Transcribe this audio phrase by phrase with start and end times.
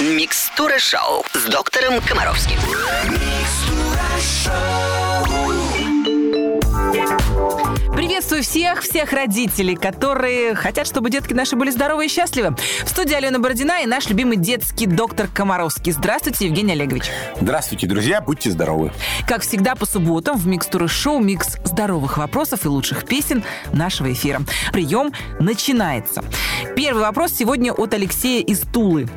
[0.00, 2.56] Микстура шоу с доктором Комаровским.
[8.28, 12.54] Приветствую всех, всех родителей, которые хотят, чтобы детки наши были здоровы и счастливы.
[12.84, 15.92] В студии Алена Бородина и наш любимый детский доктор Комаровский.
[15.92, 17.04] Здравствуйте, Евгений Олегович.
[17.40, 18.92] Здравствуйте, друзья, будьте здоровы.
[19.26, 24.42] Как всегда, по субботам в Микстуры шоу микс здоровых вопросов и лучших песен нашего эфира.
[24.74, 25.10] Прием
[25.40, 26.22] начинается.
[26.76, 29.08] Первый вопрос сегодня от Алексея из Тулы.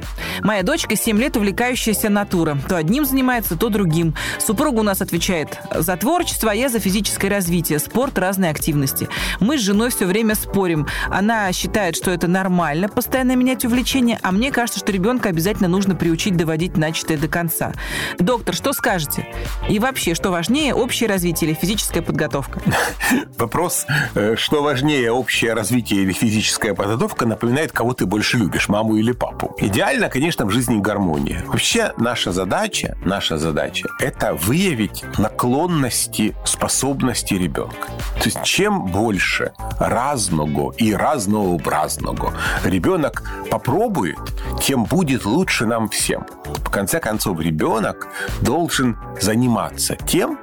[0.42, 2.58] Моя дочка 7 лет увлекающаяся натура.
[2.70, 4.16] То одним занимается, то другим.
[4.40, 9.01] Супруга у нас отвечает за творчество, а я за физическое развитие, спорт, разные активности.
[9.40, 10.88] Мы с женой все время спорим.
[11.10, 15.96] Она считает, что это нормально, постоянно менять увлечение, а мне кажется, что ребенка обязательно нужно
[15.96, 17.74] приучить доводить начатое до конца.
[18.20, 19.28] Доктор, что скажете?
[19.70, 22.62] И вообще, что важнее, общее развитие или физическая подготовка?
[23.38, 28.96] Вопрос, э, что важнее, общее развитие или физическая подготовка, напоминает, кого ты больше любишь, маму
[28.98, 29.56] или папу.
[29.60, 31.44] Идеально, конечно, в жизни гармония.
[31.48, 37.88] Вообще, наша задача, наша задача– это выявить наклонности, способности ребенка.
[38.20, 44.20] То есть, чем больше разного и разнообразного ребенок попробует,
[44.62, 46.26] тем будет лучше нам всем.
[46.46, 48.08] В конце концов, ребенок
[48.42, 50.38] должен заниматься тем,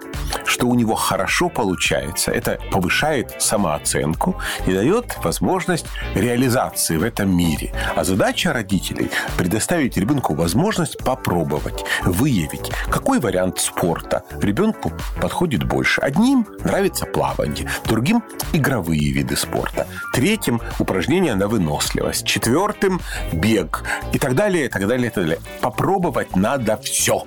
[0.48, 2.30] что у него хорошо получается.
[2.30, 7.72] Это повышает самооценку и дает возможность реализации в этом мире.
[7.94, 16.00] А задача родителей– предоставить ребенку возможность попробовать, выявить, какой вариант спорта ребенку подходит больше.
[16.00, 23.00] Одним нравится плавание, другим– игровые виды спорта, третьим– упражнения на выносливость, четвертым–
[23.32, 25.41] бег и так далее, и так далее, и так далее.
[25.60, 27.24] Попробовать надо все.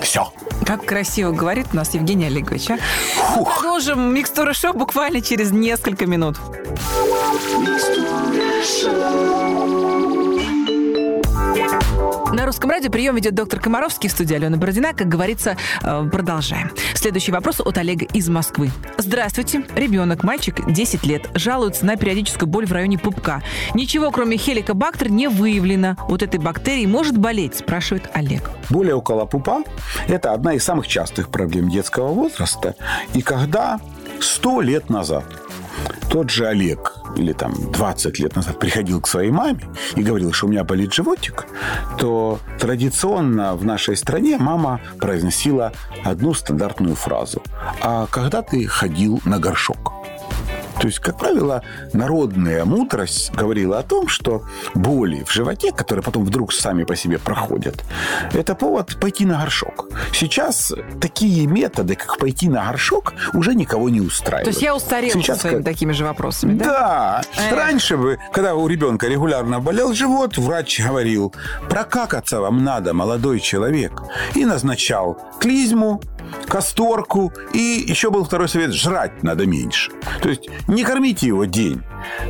[0.00, 0.32] Все.
[0.72, 2.78] Как красиво говорит у нас Евгений Олегович, а?
[3.36, 6.38] Мы продолжим микстуру шоу буквально через несколько минут.
[7.58, 7.78] На
[12.52, 14.92] русском радио прием ведет доктор Комаровский в студии Алена Бородина.
[14.92, 16.70] Как говорится, э, продолжаем.
[16.92, 18.70] Следующий вопрос от Олега из Москвы.
[18.98, 19.64] Здравствуйте.
[19.74, 23.42] Ребенок, мальчик, 10 лет, жалуется на периодическую боль в районе пупка.
[23.72, 25.96] Ничего, кроме хеликобактер, не выявлено.
[26.10, 28.50] Вот этой бактерии может болеть, спрашивает Олег.
[28.68, 29.62] Более около пупа–
[30.06, 32.74] это одна из самых частых проблем детского возраста.
[33.14, 33.80] И когда
[34.20, 35.24] 100 лет назад
[36.10, 39.60] тот же Олег или там 20 лет назад приходил к своей маме
[39.96, 41.46] и говорил, что у меня болит животик,
[41.98, 45.72] то традиционно в нашей стране мама произносила
[46.04, 47.42] одну стандартную фразу.
[47.80, 49.81] А когда ты ходил на горшок?
[50.82, 51.62] То есть, как правило,
[51.92, 54.42] народная мудрость говорила о том, что
[54.74, 57.84] боли в животе, которые потом вдруг сами по себе проходят,
[58.32, 59.88] это повод пойти на горшок.
[60.12, 64.46] Сейчас такие методы, как пойти на горшок, уже никого не устраивают.
[64.46, 66.64] То есть я устарел Сейчас своими как- такими же вопросами, да?
[66.64, 67.22] Да.
[67.36, 67.52] Эх.
[67.56, 71.32] Раньше бы, когда у ребенка регулярно болел живот, врач говорил,
[71.70, 74.02] прокакаться вам надо, молодой человек.
[74.34, 76.00] И назначал клизму,
[76.46, 77.32] касторку.
[77.52, 79.90] И еще был второй совет, жрать надо меньше.
[80.22, 81.82] То есть не кормите его день.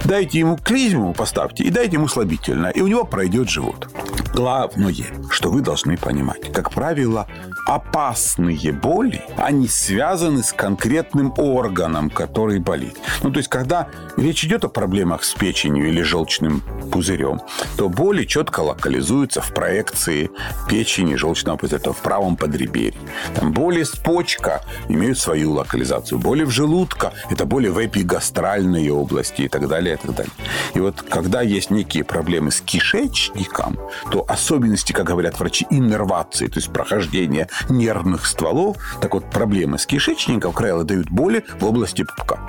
[0.04, 2.70] Дайте ему клизму, поставьте, и дайте ему слабительное.
[2.70, 3.88] И у него пройдет живот.
[4.34, 4.94] Главное,
[5.30, 7.26] что вы должны понимать, как правило,
[7.66, 12.96] опасные боли, они связаны с конкретным органом, который болит.
[13.22, 17.42] Ну, то есть, когда речь идет о проблемах с печенью или желчным пузырем,
[17.76, 20.30] то боли четко локализуются в проекции
[20.68, 22.98] печени желчного пузыря, то в правом подреберье.
[23.34, 26.18] Там боли с почка имеют свою локализацию.
[26.18, 30.32] Боли в желудка– это боли в эпигастральной области и так далее, и так далее.
[30.74, 33.78] И вот когда есть некие проблемы с кишечником,
[34.10, 39.86] то особенности, как говорят врачи, иннервации, то есть прохождение нервных стволов, так вот проблемы с
[39.86, 42.40] кишечником, правило, дают боли в области пупка.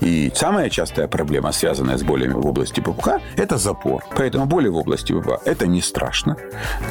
[0.00, 4.04] И самая частая проблема, связанная с болями в области пупка, это запор.
[4.16, 6.36] Поэтому боли в области пупка– это не страшно.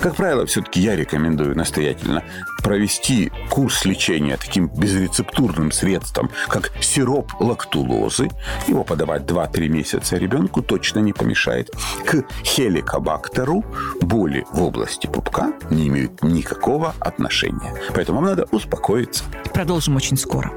[0.01, 2.24] Как правило, все-таки я рекомендую настоятельно
[2.63, 8.30] провести курс лечения таким безрецептурным средством, как сироп лактулозы.
[8.68, 11.69] Его подавать 2-3 месяца ребенку точно не помешает.
[12.06, 13.66] К хеликобактеру
[14.06, 17.74] боли в области пупка не имеют никакого отношения.
[17.94, 19.24] Поэтому вам надо успокоиться.
[19.54, 20.51] Продолжим очень скоро.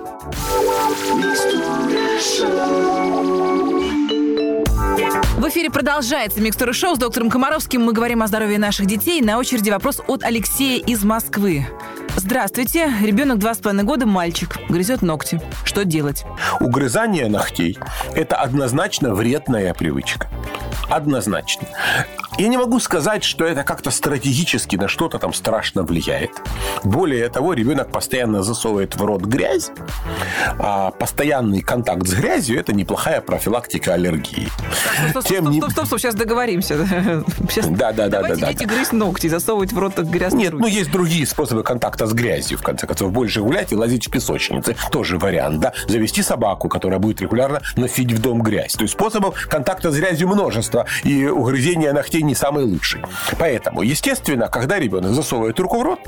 [5.37, 7.83] В эфире продолжается Микстура Шоу с доктором Комаровским.
[7.83, 9.21] Мы говорим о здоровье наших детей.
[9.21, 11.67] На очереди вопрос от Алексея из Москвы.
[12.17, 12.91] Здравствуйте.
[13.03, 14.57] Ребенок два с половиной года, мальчик.
[14.69, 15.41] Грызет ногти.
[15.65, 16.25] Что делать?
[16.61, 17.79] Угрызание ногтей–
[18.15, 20.29] это однозначно вредная привычка.
[20.89, 21.69] Однозначно.
[22.39, 26.33] Я не могу сказать, что это как-то стратегически на что-то там страшно влияет.
[26.85, 29.71] Более того, ребенок постоянно засовывает в рот грязь,
[30.59, 34.49] а постоянный контакт с грязью– это неплохая профилактика аллергии.
[35.11, 36.77] Стоп, стоп, стоп, стоп, стоп, стоп, сейчас договоримся.
[37.49, 38.53] Сейчас Да, да, да, Давайте да, да.
[38.53, 40.63] дети грызть ногти, засовывать в рот грязные Нет, руки.
[40.63, 43.13] ну есть другие способы контакта с грязью, в конце концов.
[43.13, 44.77] Больше гулять и лазить в песочнице.
[44.91, 45.73] Тоже вариант, да.
[45.89, 48.75] Завести собаку, которая будет регулярно носить в дом грязь.
[48.75, 50.87] То есть способов контакта с грязью множество.
[51.05, 53.03] И угрызение ногтей не самый лучший.
[53.39, 56.01] Поэтому, естественно, когда ребенок засовывает руку в рот,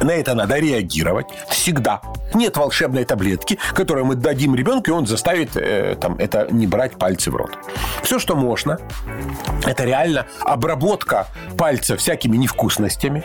[0.00, 2.00] на это надо реагировать всегда.
[2.34, 6.92] Нет волшебной таблетки, которую мы дадим ребенку, и он заставит э, там, это не брать
[6.98, 7.50] пальцы в рот.
[8.02, 8.78] Все, что можно,
[9.64, 11.26] это реально обработка
[11.56, 13.24] пальца всякими невкусностями.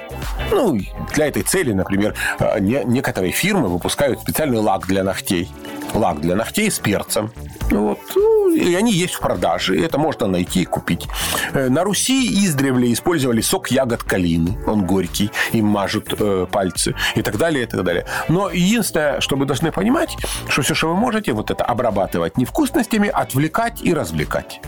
[0.52, 0.80] Ну,
[1.14, 5.52] для этой цели, например, э, не- некоторые фирмы выпускают специальный лак для ногтей.
[5.94, 7.32] Лак для ногтей с перцем.
[7.70, 8.00] Ну Вот.
[8.16, 9.80] Ну, и они есть в продаже.
[9.84, 11.08] Это можно найти и купить.
[11.54, 14.58] Э, На Руси издревле использовали сок ягод калины.
[14.68, 15.32] Он горький.
[15.54, 16.96] Им мажут э, пальцы.
[17.16, 18.06] И так далее, и так далее.
[18.30, 20.16] Но единственное, что вы должны понимать,
[20.48, 24.62] что все, что вы можете, вот это обрабатывать невкусностями, отвлекать и развлекать.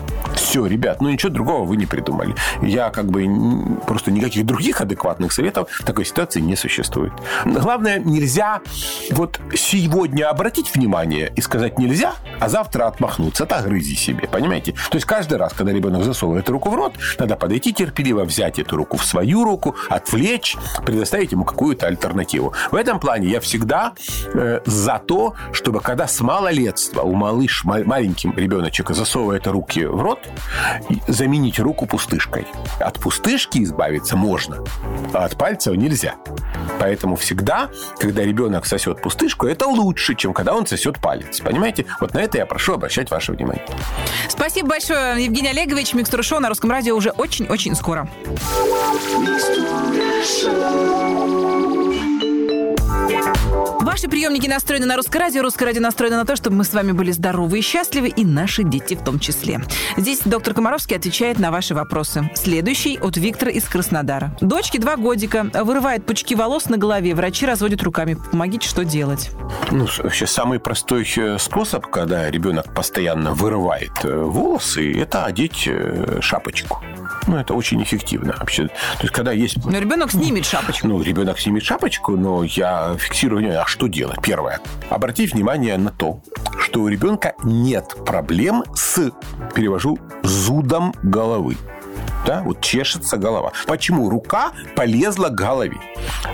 [0.46, 2.36] Все, ребят, ну ничего другого вы не придумали.
[2.62, 3.26] Я как бы
[3.84, 7.12] просто никаких других адекватных советов в такой ситуации не существует.
[7.44, 8.60] Главное, нельзя
[9.10, 13.44] вот сегодня обратить внимание и сказать нельзя, а завтра отмахнуться.
[13.44, 14.74] Так грызи себе, понимаете?
[14.88, 18.76] То есть каждый раз, когда ребенок засовывает руку в рот, надо подойти терпеливо, взять эту
[18.76, 22.52] руку в свою руку, отвлечь, предоставить ему какую-то альтернативу.
[22.70, 23.94] В этом плане я всегда
[24.32, 30.00] э, за то, чтобы когда с малолетства у малыш, ма- маленьким ребеночек засовывает руки в
[30.00, 30.20] рот,
[31.06, 32.46] заменить руку пустышкой.
[32.80, 34.64] От пустышки избавиться можно,
[35.12, 36.16] а от пальцев нельзя.
[36.78, 41.40] Поэтому всегда, когда ребенок сосет пустышку, это лучше, чем когда он сосет палец.
[41.40, 41.86] Понимаете?
[42.00, 43.64] Вот на это я прошу обращать ваше внимание.
[44.28, 45.94] Спасибо большое, Евгений Олегович.
[45.94, 48.08] Микстура шоу на русском радио уже очень-очень скоро.
[54.06, 56.92] Ваши приемники настроены на русское радио, русское радио настроено на то, чтобы мы с вами
[56.92, 59.60] были здоровы и счастливы, и наши дети в том числе.
[59.96, 62.30] Здесь доктор Комаровский отвечает на ваши вопросы.
[62.36, 64.30] Следующий от Виктора из Краснодара.
[64.40, 68.16] Дочке два годика, вырывает пучки волос на голове, врачи разводят руками.
[68.30, 69.32] Помогите, что делать?
[69.72, 76.20] Ну, вообще, самый простой э, способ, когда ребенок постоянно вырывает э, волосы, это одеть э,
[76.20, 76.80] шапочку.
[77.26, 78.66] Ну, это очень эффективно вообще.
[78.66, 80.86] То есть, когда есть Но ребенок снимет шапочку.
[80.86, 83.62] Ну, ребенок снимет шапочку, но я фиксирую внимание.
[83.62, 84.20] А что делать?
[84.22, 84.60] Первое.
[84.90, 86.20] Обратить внимание на то,
[86.58, 89.10] что у ребенка нет проблем с,
[89.54, 91.56] перевожу, зудом головы.
[92.26, 93.52] Да, вот чешется голова.
[93.66, 95.78] Почему рука полезла к голове?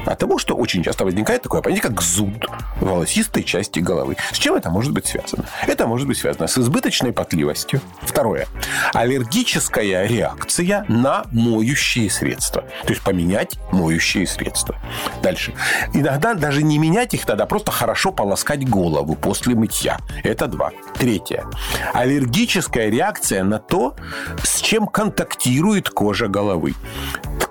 [0.07, 2.47] От того, что очень часто возникает такое понятие, как зуд
[2.81, 4.17] волосистой части головы.
[4.33, 5.45] С чем это может быть связано?
[5.67, 7.81] Это может быть связано с избыточной потливостью.
[8.01, 8.47] Второе.
[8.95, 12.63] Аллергическая реакция на моющие средства.
[12.85, 14.77] То есть поменять моющие средства.
[15.23, 15.55] Дальше.
[15.93, 19.99] Иногда даже не менять их надо, а просто хорошо полоскать голову после мытья.
[20.25, 20.73] Это два.
[20.95, 21.45] Третье.
[21.93, 23.95] Аллергическая реакция на то,
[24.43, 26.75] с чем контактирует кожа головы.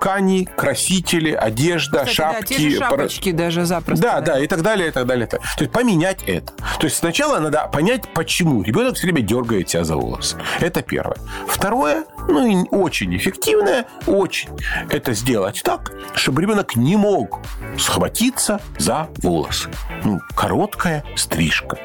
[0.01, 2.53] Ткани, красители, одежда, Кстати, да, шапки.
[2.56, 4.01] те же шапочки даже запросто.
[4.01, 5.27] да, да, и так далее, и так далее.
[5.27, 5.56] и так далее.
[5.57, 6.53] То есть поменять это.
[6.80, 10.38] То есть сначала надо понять, почему ребенок все время дергает себя за волосы.
[10.59, 11.18] Это первое.
[11.48, 14.50] Второе, ну и очень эффективное, очень,
[14.89, 17.39] это сделать так, чтобы ребенок не мог
[17.77, 19.69] схватиться за волосы.
[20.03, 21.77] Ну, короткая стрижка.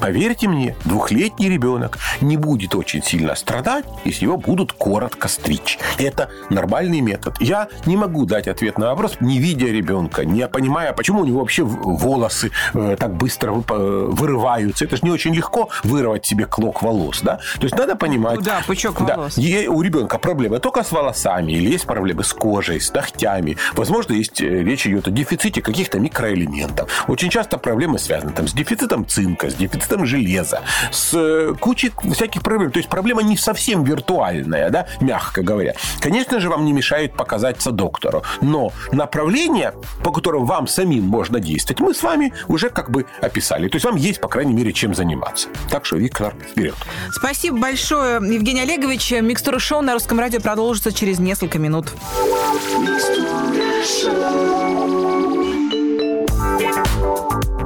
[0.00, 5.80] Поверьте мне, двухлетний ребенок не будет очень сильно страдать, если его будут коротко стричь.
[5.98, 7.34] Это нормальный метод.
[7.40, 7.55] Я
[7.86, 11.62] не могу дать ответ на вопрос, не видя ребенка, не понимая, почему у него вообще
[11.64, 14.84] волосы э, так быстро э, вырываются.
[14.84, 17.40] Это же не очень легко вырвать себе клок волос, да?
[17.58, 18.36] То есть надо понимать...
[18.36, 19.38] Ну да, пучок Да, волос.
[19.38, 23.56] е- у ребенка проблемы только с волосами, или есть проблемы с кожей, с ногтями.
[23.74, 27.04] Возможно, есть э, речь идет о дефиците каких-то микроэлементов.
[27.08, 30.60] Очень часто проблемы связаны там, с дефицитом цинка, с дефицитом железа,
[30.90, 32.70] с кучей всяких проблем.
[32.70, 35.74] То есть проблема не совсем виртуальная, да, мягко говоря.
[36.00, 37.14] Конечно же, вам не мешает
[37.46, 39.72] показаться доктору, но направление,
[40.02, 43.68] по которым вам самим можно действовать, мы с вами уже как бы описали.
[43.68, 45.48] То есть вам есть, по крайней мере, чем заниматься.
[45.70, 46.74] Так что, Виктор, вперед.
[47.12, 49.12] Спасибо большое, Евгений Олегович.
[49.12, 51.86] Микстура шоу на русском радио продолжится через несколько минут.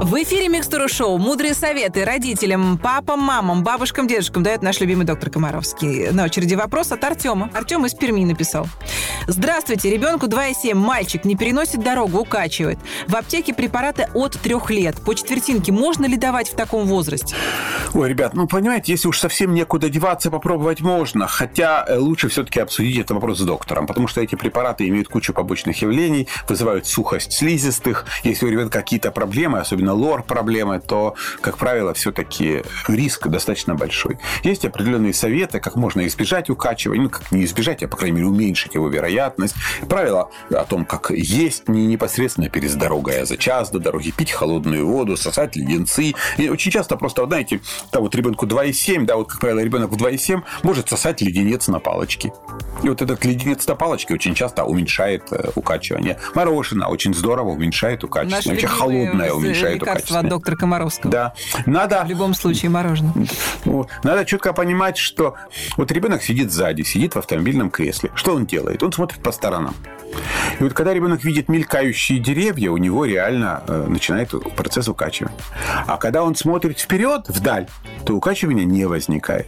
[0.01, 1.19] В эфире Микстура Шоу.
[1.19, 6.09] Мудрые советы родителям, папам, мамам, бабушкам, дедушкам дает наш любимый доктор Комаровский.
[6.09, 7.51] На очереди вопрос от Артема.
[7.53, 8.65] Артем из Перми написал.
[9.27, 12.79] Здравствуйте, ребенку 2,7, мальчик, не переносит дорогу, укачивает.
[13.07, 14.95] В аптеке препараты от трех лет.
[15.05, 17.35] По четвертинке можно ли давать в таком возрасте?
[17.93, 21.27] Ой, ребят, ну, понимаете, если уж совсем некуда деваться, попробовать можно.
[21.27, 25.31] Хотя э, лучше все-таки обсудить этот вопрос с доктором, потому что эти препараты имеют кучу
[25.31, 28.05] побочных явлений, вызывают сухость слизистых.
[28.23, 34.17] Если у ребенка какие-то проблемы, особенно лор-проблемы, то, как правило, все-таки риск достаточно большой.
[34.43, 38.27] Есть определенные советы, как можно избежать укачивания, ну, как не избежать, а, по крайней мере,
[38.27, 39.55] уменьшить его вероятность.
[39.87, 44.31] Правила о том, как есть не непосредственно перед дорогой, а за час до дороги, пить
[44.31, 46.13] холодную воду, сосать леденцы.
[46.37, 49.97] И очень часто просто, знаете, да, вот ребенку 2,7, да, вот, как правило, ребенок в
[49.97, 52.33] 2,7 может сосать леденец на палочке.
[52.83, 56.17] И вот этот леденец на палочке очень часто уменьшает э, укачивание.
[56.33, 58.37] Мороженое очень здорово уменьшает укачивание.
[58.37, 61.11] Наши Вообще холодное уменьшает лекарства от доктора Комаровского.
[61.11, 61.33] Да.
[61.65, 63.13] Надо В любом случае мороженое.
[64.03, 65.35] Надо четко понимать, что
[65.77, 68.11] вот ребенок сидит сзади, сидит в автомобильном кресле.
[68.15, 68.83] Что он делает?
[68.83, 69.75] Он смотрит по сторонам.
[70.59, 75.37] И вот когда ребенок видит мелькающие деревья, у него реально э, начинает процесс укачивания.
[75.87, 77.67] А когда он смотрит вперед, вдаль,
[78.05, 79.47] то укачивания не возникает.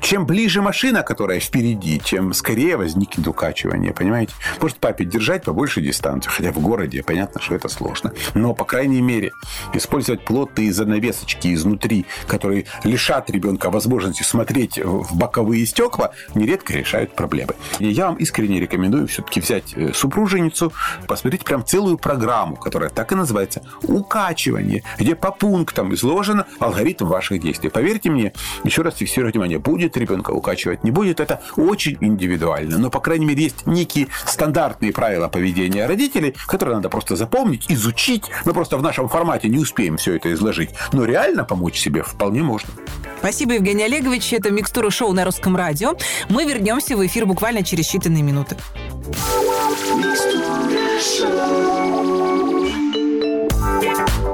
[0.00, 4.34] Чем ближе машина, которая впереди, тем скорее возникнет укачивание, понимаете?
[4.60, 8.12] Может папе держать побольше дистанцию, хотя в городе понятно, что это сложно.
[8.34, 9.32] Но, по крайней мере,
[9.72, 17.54] использовать плотные занавесочки изнутри, которые лишат ребенка возможности смотреть в боковые стекла, нередко решают проблемы.
[17.78, 20.72] И я вам искренне рекомендую все-таки взять э, супруженицу,
[21.06, 27.40] посмотреть прям целую программу, которая так и называется «Укачивание», где по пунктам изложено алгоритм ваших
[27.40, 27.70] действий.
[27.70, 28.32] Поверьте мне,
[28.64, 32.78] еще раз фиксирую внимание, будет ребенка укачивать, не будет, это очень индивидуально.
[32.78, 38.24] Но, по крайней мере, есть некие стандартные правила поведения родителей, которые надо просто запомнить, изучить.
[38.44, 40.70] Мы просто в нашем формате не успеем все это изложить.
[40.92, 42.70] Но реально помочь себе вполне можно.
[43.18, 44.32] Спасибо, Евгений Олегович.
[44.32, 45.94] Это «Микстура шоу» на Русском радио.
[46.28, 48.56] Мы вернемся в эфир буквально через считанные минуты.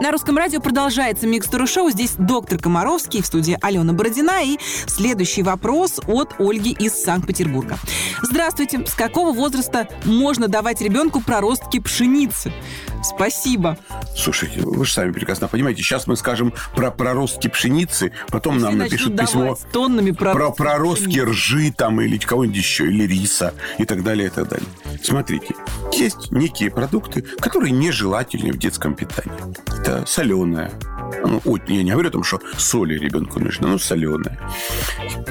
[0.02, 1.88] На русском радио продолжается Микстура шоу.
[1.88, 4.42] Здесь доктор Комаровский в студии Алена Бородина.
[4.42, 7.78] И следующий вопрос от Ольги из Санкт-Петербурга.
[8.20, 8.84] Здравствуйте.
[8.84, 12.52] С какого возраста можно давать ребенку проростки пшеницы?
[13.02, 13.76] Спасибо.
[14.16, 18.82] Слушайте, вы же сами прекрасно понимаете, сейчас мы скажем про проростки пшеницы, потом нам Все
[18.84, 21.30] напишут письмо тоннами про проростки пшеницы.
[21.30, 24.68] ржи там или кого-нибудь еще, или риса и так далее, и так далее.
[25.02, 25.54] Смотрите,
[25.92, 29.32] есть некие продукты, которые нежелательны в детском питании.
[29.80, 30.70] Это соленое.
[31.24, 34.38] Ну, я не говорю о том, что соли ребенку нужно, но соленое.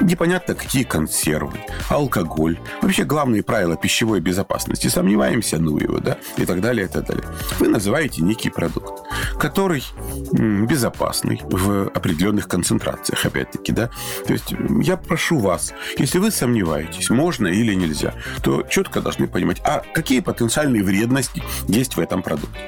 [0.00, 1.58] Непонятно, какие консервы,
[1.88, 2.58] алкоголь.
[2.80, 4.88] Вообще, главные правила пищевой безопасности.
[4.88, 7.24] Сомневаемся, ну его, да, и так далее, и так далее.
[7.58, 9.02] Вы называете некий продукт,
[9.38, 9.84] который
[10.32, 13.90] безопасный в определенных концентрациях, опять-таки, да.
[14.26, 19.60] То есть я прошу вас, если вы сомневаетесь, можно или нельзя, то четко должны понимать,
[19.64, 22.60] а какие потенциальные вредности есть в этом продукте.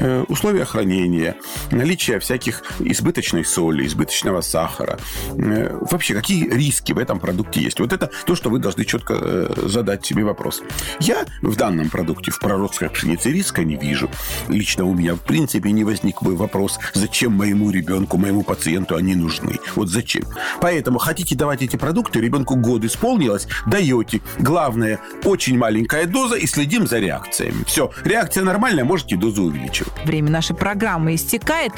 [0.00, 1.36] Э, условия хранения,
[1.70, 4.98] наличие всяких избыточной соли, избыточного сахара.
[5.36, 7.80] Э, вообще, какие риски в этом продукте есть?
[7.80, 10.62] Вот это то, что вы должны четко э, задать себе вопрос.
[11.00, 14.10] Я в данном продукте, в проростках пшеницы, риска не вижу.
[14.48, 19.14] Лично у меня, в принципе, не возник бы вопрос, зачем моему ребенку, моему пациенту они
[19.14, 19.58] нужны.
[19.74, 20.24] Вот зачем.
[20.60, 24.20] Поэтому хотите давать эти продукты, ребенку год исполнилось, даете.
[24.38, 27.64] Главное, очень маленькая доза и следим за реакциями.
[27.66, 29.92] Все, реакция нормальная, можете дозу увеличивать.
[30.04, 31.72] Время нашей программы истекает.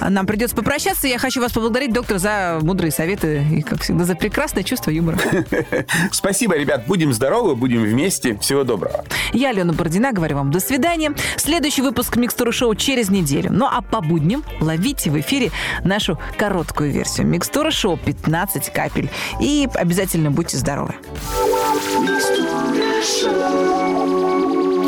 [0.00, 1.08] Нам придется попрощаться.
[1.08, 5.18] Я хочу вас поблагодарить, доктор, за мудрые советы и, как всегда, за прекрасное чувство юмора.
[6.12, 6.86] Спасибо, ребят.
[6.86, 8.38] Будем здоровы, будем вместе.
[8.38, 9.04] Всего доброго.
[9.32, 11.14] Я, Алена Бородина, говорю вам до свидания.
[11.36, 13.50] Следующий выпуск Микстуры Шоу через неделю.
[13.50, 15.50] Ну а по будням ловите в эфире
[15.82, 17.26] нашу короткую версию.
[17.26, 19.10] Микстура Шоу 15 капель.
[19.40, 20.94] И обязательно будьте здоровы.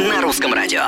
[0.07, 0.83] На русском радио.